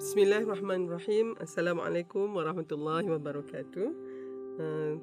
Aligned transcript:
Bismillahirrahmanirrahim. 0.00 1.36
Assalamualaikum 1.44 2.32
warahmatullahi 2.32 3.04
wabarakatuh. 3.12 3.88
Uh, 4.56 4.96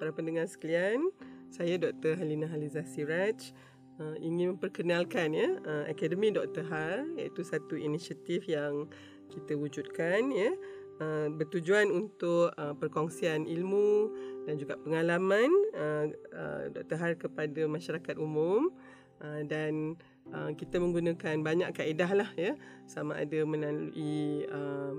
para 0.00 0.08
pendengar 0.08 0.48
sekalian, 0.48 1.12
saya 1.52 1.76
Dr. 1.76 2.16
Halina 2.16 2.48
Haliza 2.48 2.80
Siraj 2.80 3.52
uh, 4.00 4.16
ingin 4.16 4.56
memperkenalkan 4.56 5.36
ya 5.36 5.52
uh, 5.68 5.84
Akademi 5.84 6.32
Dr. 6.32 6.64
Har 6.64 7.04
iaitu 7.20 7.44
satu 7.44 7.76
inisiatif 7.76 8.48
yang 8.48 8.88
kita 9.28 9.52
wujudkan 9.52 10.32
ya 10.32 10.56
uh, 10.96 11.28
bertujuan 11.28 11.92
untuk 11.92 12.48
uh, 12.56 12.72
perkongsian 12.72 13.44
ilmu 13.44 14.16
dan 14.48 14.56
juga 14.56 14.80
pengalaman 14.80 15.52
uh, 15.76 16.08
uh, 16.32 16.64
Dr. 16.72 16.96
Har 16.96 17.12
kepada 17.20 17.68
masyarakat 17.68 18.16
umum 18.16 18.72
uh, 19.20 19.44
dan 19.44 20.00
uh, 20.32 20.50
kita 20.54 20.80
menggunakan 20.80 21.40
banyak 21.40 21.70
kaedah 21.74 22.10
lah 22.24 22.30
ya. 22.36 22.54
Sama 22.88 23.16
ada 23.20 23.40
melalui 23.44 24.44
uh, 24.48 24.92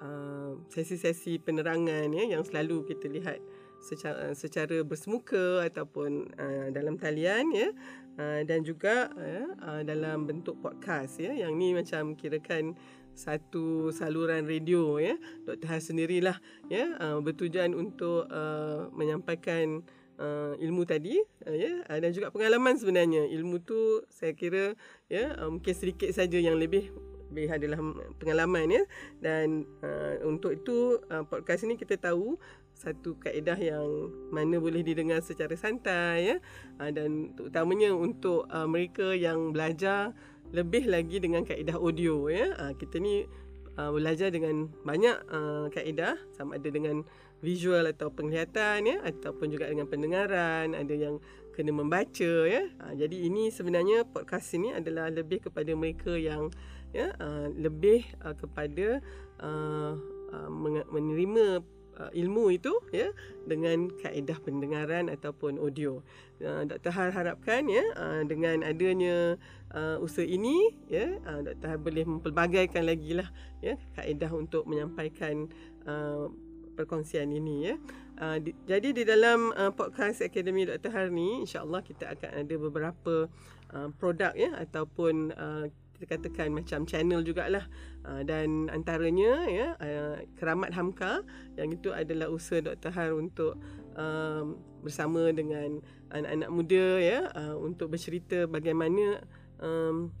uh, 0.00 0.50
sesi-sesi 0.72 1.40
penerangan 1.40 2.12
ya 2.12 2.24
yang 2.36 2.42
selalu 2.44 2.84
kita 2.88 3.08
lihat 3.08 3.40
secara 3.76 4.32
secara 4.32 4.80
bersemuka 4.82 5.62
ataupun 5.68 6.32
uh, 6.36 6.68
dalam 6.72 6.96
talian 6.96 7.52
ya. 7.52 7.68
Uh, 8.16 8.40
dan 8.48 8.64
juga 8.64 9.12
uh, 9.12 9.48
uh, 9.60 9.82
dalam 9.84 10.24
bentuk 10.24 10.56
podcast 10.60 11.20
ya. 11.20 11.32
Yang 11.36 11.52
ni 11.56 11.68
macam 11.76 12.16
kirakan 12.16 12.72
satu 13.16 13.92
saluran 13.92 14.44
radio 14.44 15.00
ya. 15.00 15.16
Dr. 15.48 15.68
Has 15.68 15.88
sendirilah 15.88 16.36
ya. 16.68 16.96
Uh, 17.00 17.18
bertujuan 17.24 17.72
untuk 17.72 18.28
uh, 18.28 18.88
menyampaikan 18.92 19.84
uh, 20.18 20.52
ilmu 20.58 20.82
tadi 20.84 21.16
uh, 21.46 21.56
ya 21.56 21.84
uh, 21.86 21.98
dan 22.00 22.10
juga 22.12 22.32
pengalaman 22.32 22.76
sebenarnya. 22.76 23.28
Ilmu 23.28 23.62
tu 23.64 24.04
saya 24.12 24.32
kira 24.32 24.76
ya 25.08 25.36
uh, 25.36 25.48
mungkin 25.48 25.74
sedikit 25.76 26.10
saja 26.12 26.36
yang 26.40 26.56
lebih 26.56 26.92
lebih 27.36 27.52
adalah 27.52 27.78
pengalaman 28.16 28.70
ya. 28.70 28.82
Dan 29.20 29.66
uh, 29.82 30.22
untuk 30.24 30.56
itu 30.56 31.02
uh, 31.10 31.26
podcast 31.26 31.66
ini 31.66 31.76
kita 31.76 31.98
tahu 31.98 32.38
satu 32.76 33.16
kaedah 33.20 33.56
yang 33.60 34.12
mana 34.32 34.56
boleh 34.56 34.80
didengar 34.80 35.20
secara 35.20 35.52
santai 35.52 36.32
ya. 36.32 36.36
Uh, 36.80 36.88
dan 36.88 37.36
terutamanya 37.36 37.92
untuk 37.92 38.48
uh, 38.48 38.64
mereka 38.64 39.12
yang 39.12 39.52
belajar 39.52 40.16
lebih 40.54 40.86
lagi 40.86 41.18
dengan 41.18 41.42
kaedah 41.42 41.76
audio 41.76 42.30
ya. 42.30 42.54
Uh, 42.56 42.72
kita 42.78 43.02
ni 43.02 43.28
uh, 43.76 43.92
belajar 43.92 44.28
dengan 44.32 44.68
banyak 44.84 45.16
uh, 45.30 45.66
kaedah. 45.72 46.16
Sama 46.34 46.56
ada 46.58 46.68
dengan 46.68 47.06
visual 47.40 47.86
atau 47.88 48.10
penglihatan 48.12 48.88
ya. 48.88 48.96
Ataupun 49.04 49.52
juga 49.52 49.68
dengan 49.68 49.86
pendengaran 49.86 50.76
ada 50.76 50.94
yang 50.96 51.20
kena 51.56 51.72
membaca 51.72 52.32
ya. 52.44 52.68
Ha, 52.84 52.92
jadi 52.92 53.16
ini 53.16 53.48
sebenarnya 53.48 54.04
podcast 54.04 54.52
ini 54.52 54.76
adalah 54.76 55.08
lebih 55.08 55.48
kepada 55.48 55.72
mereka 55.72 56.12
yang 56.12 56.52
ya 56.92 57.16
uh, 57.16 57.48
lebih 57.56 58.04
uh, 58.20 58.36
kepada 58.36 59.00
uh, 59.40 59.96
uh, 60.32 60.50
menerima 60.92 61.64
uh, 62.00 62.12
ilmu 62.12 62.52
itu 62.52 62.72
ya 62.92 63.10
dengan 63.48 63.88
kaedah 63.90 64.38
pendengaran 64.40 65.08
ataupun 65.08 65.58
audio. 65.60 66.00
Uh, 66.36 66.68
Dr. 66.68 66.92
Har 66.92 67.10
harapkan 67.12 67.64
ya 67.66 67.84
uh, 67.96 68.22
dengan 68.28 68.60
adanya 68.60 69.40
uh, 69.72 69.96
usaha 70.04 70.24
ini 70.24 70.76
ya 70.88 71.16
uh, 71.24 71.40
Dr. 71.42 71.66
Har 71.76 71.80
boleh 71.80 72.04
mempelbagaikan 72.04 72.84
lagi 72.84 73.16
lah 73.16 73.28
ya 73.64 73.80
kaedah 73.96 74.30
untuk 74.36 74.68
menyampaikan 74.68 75.48
uh, 75.88 76.28
perkongsian 76.76 77.32
ini 77.32 77.72
ya. 77.72 77.76
Uh, 78.16 78.40
di, 78.40 78.52
jadi 78.64 78.96
di 78.96 79.02
dalam 79.04 79.52
uh, 79.52 79.72
podcast 79.72 80.24
Akademi 80.24 80.68
Dr. 80.68 80.92
Har 80.92 81.08
ni 81.12 81.44
insya-Allah 81.44 81.80
kita 81.84 82.16
akan 82.16 82.30
ada 82.44 82.54
beberapa 82.56 83.28
uh, 83.72 83.88
produk 83.96 84.32
ya 84.36 84.56
ataupun 84.56 85.32
uh, 85.36 85.68
kita 85.96 86.20
katakan 86.20 86.52
macam 86.52 86.84
channel 86.84 87.24
jugalah 87.24 87.64
uh, 88.04 88.20
dan 88.20 88.68
antaranya 88.68 89.48
ya 89.48 89.68
uh, 89.80 90.20
Keramat 90.36 90.76
Hamka 90.76 91.24
yang 91.56 91.72
itu 91.72 91.88
adalah 91.96 92.28
usaha 92.28 92.60
Dr. 92.60 92.92
Har 92.92 93.16
untuk 93.16 93.56
um, 93.96 94.60
bersama 94.84 95.32
dengan 95.32 95.80
anak-anak 96.12 96.50
muda 96.52 96.86
ya 97.00 97.20
uh, 97.32 97.56
untuk 97.56 97.96
bercerita 97.96 98.44
bagaimana 98.44 99.24
um, 99.58 100.12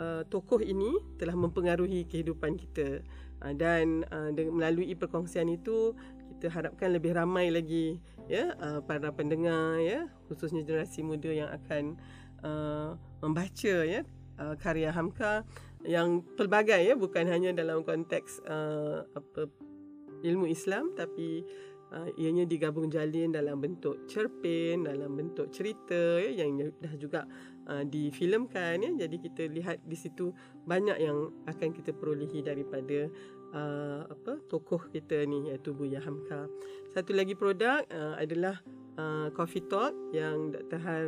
uh, 0.00 0.24
tokoh 0.26 0.64
ini 0.64 0.96
telah 1.20 1.36
mempengaruhi 1.36 2.08
kehidupan 2.08 2.56
kita 2.56 3.04
uh, 3.44 3.52
dan 3.52 4.08
uh, 4.08 4.32
melalui 4.32 4.96
perkongsian 4.96 5.52
itu 5.52 5.92
kita 6.34 6.48
harapkan 6.50 6.90
lebih 6.90 7.14
ramai 7.14 7.52
lagi 7.52 8.00
ya 8.26 8.56
uh, 8.58 8.80
para 8.82 9.12
pendengar 9.14 9.78
ya 9.78 10.08
khususnya 10.26 10.64
generasi 10.66 11.04
muda 11.04 11.30
yang 11.30 11.50
akan 11.52 12.00
uh, 12.42 12.98
membaca 13.22 13.76
ya 13.86 14.02
uh, 14.38 14.54
karya 14.56 14.94
Hamka 14.94 15.44
yang 15.82 16.22
pelbagai 16.38 16.78
ya 16.78 16.94
bukan 16.94 17.26
hanya 17.26 17.50
dalam 17.50 17.82
konteks 17.82 18.38
uh, 18.46 19.02
apa 19.18 19.50
ilmu 20.22 20.46
Islam 20.46 20.94
tapi 20.94 21.42
uh, 21.90 22.08
ianya 22.14 22.46
digabung 22.46 22.86
jalin 22.88 23.34
dalam 23.34 23.58
bentuk 23.58 24.06
cerpen 24.06 24.86
dalam 24.86 25.18
bentuk 25.18 25.50
cerita 25.50 26.22
ya 26.22 26.46
yang 26.46 26.70
dah 26.78 26.94
juga 26.96 27.26
uh, 27.66 27.82
difilmkan 27.82 28.80
ya 28.80 28.90
jadi 29.06 29.16
kita 29.18 29.42
lihat 29.50 29.82
di 29.84 29.96
situ 29.98 30.30
banyak 30.64 30.98
yang 31.02 31.34
akan 31.50 31.74
kita 31.74 31.90
perolehi 31.90 32.40
daripada 32.46 33.10
uh, 33.52 34.06
apa 34.06 34.38
tokoh 34.46 34.86
kita 34.90 35.26
ni 35.26 35.52
iaitu 35.52 35.74
Buya 35.74 35.98
Hamka 35.98 36.46
satu 36.94 37.12
lagi 37.12 37.34
produk 37.34 37.82
uh, 37.90 38.16
adalah 38.16 38.62
uh, 38.96 39.28
Coffee 39.34 39.64
Talk 39.66 39.92
yang 40.14 40.54
Dr. 40.54 40.80
Har 40.80 41.04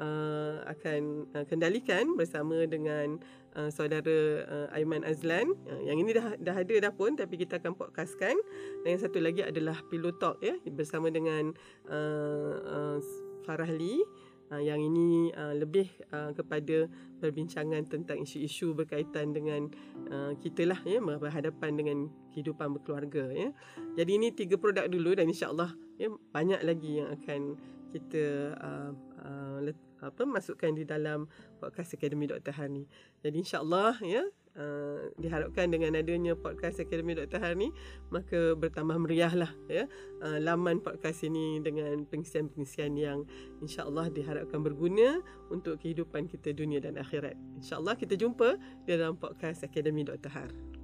uh, 0.00 0.64
akan 0.68 1.30
uh, 1.36 1.44
kendalikan 1.48 2.16
bersama 2.16 2.64
dengan 2.68 3.20
uh, 3.56 3.68
saudara 3.72 4.44
uh, 4.44 4.76
Aiman 4.76 5.04
Azlan. 5.04 5.52
Uh, 5.68 5.82
yang 5.84 6.00
ini 6.00 6.16
dah 6.16 6.36
dah 6.40 6.56
ada 6.56 6.74
dah 6.88 6.92
pun 6.92 7.16
tapi 7.16 7.36
kita 7.40 7.60
akan 7.60 7.76
podcastkan. 7.76 8.36
Dan 8.84 8.96
yang 8.96 9.02
satu 9.02 9.18
lagi 9.20 9.44
adalah 9.44 9.80
Pillow 9.88 10.14
Talk 10.16 10.40
ya 10.44 10.56
bersama 10.68 11.08
dengan 11.12 11.52
uh, 11.88 12.54
uh, 12.64 12.98
Farah 13.44 13.70
Lee. 13.70 14.00
Uh, 14.46 14.62
yang 14.62 14.78
ini 14.78 15.34
uh, 15.34 15.58
lebih 15.58 15.90
uh, 16.14 16.30
kepada 16.30 16.86
perbincangan 17.18 17.82
tentang 17.90 18.22
isu-isu 18.22 18.78
berkaitan 18.78 19.34
dengan 19.34 19.66
uh, 20.06 20.38
kita 20.38 20.70
lah 20.70 20.78
ya 20.86 21.02
berhadapan 21.02 21.74
dengan 21.74 22.06
kehidupan 22.30 22.78
berkeluarga 22.78 23.26
ya. 23.34 23.50
Jadi 23.98 24.12
ini 24.14 24.30
tiga 24.30 24.54
produk 24.54 24.86
dulu 24.86 25.18
dan 25.18 25.26
insya-Allah 25.26 25.74
ya 25.98 26.14
banyak 26.30 26.62
lagi 26.62 27.02
yang 27.02 27.10
akan 27.18 27.58
kita 27.96 28.52
uh, 28.60 28.92
uh, 29.24 29.72
apa 30.04 30.22
masukkan 30.28 30.76
di 30.76 30.84
dalam 30.84 31.24
podcast 31.56 31.96
Akademi 31.96 32.28
Dr. 32.28 32.52
Har 32.52 32.68
ni. 32.68 32.84
Jadi 33.24 33.40
insya-Allah 33.40 33.96
ya 34.04 34.28
uh, 34.60 35.08
diharapkan 35.16 35.72
dengan 35.72 35.96
adanya 35.96 36.36
podcast 36.36 36.84
Akademi 36.84 37.16
Dr. 37.16 37.40
Har 37.40 37.56
ni 37.56 37.72
maka 38.12 38.52
bertambah 38.52 39.00
meriahlah 39.00 39.48
ya 39.72 39.88
uh, 40.20 40.38
laman 40.38 40.84
podcast 40.84 41.24
ini 41.24 41.64
dengan 41.64 42.04
pengisian-pengisian 42.04 42.92
yang 43.00 43.24
insya-Allah 43.64 44.12
diharapkan 44.12 44.60
berguna 44.60 45.24
untuk 45.48 45.80
kehidupan 45.80 46.28
kita 46.28 46.52
dunia 46.52 46.78
dan 46.84 47.00
akhirat. 47.00 47.34
Insya-Allah 47.56 47.96
kita 47.96 48.20
jumpa 48.20 48.60
di 48.84 48.92
dalam 48.92 49.16
podcast 49.16 49.64
Akademi 49.64 50.04
Dr. 50.04 50.28
Har. 50.28 50.75